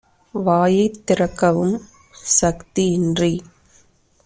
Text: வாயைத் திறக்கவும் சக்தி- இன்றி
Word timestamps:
வாயைத் 0.33 0.97
திறக்கவும் 1.05 1.75
சக்தி- 2.31 2.85
இன்றி 2.97 3.33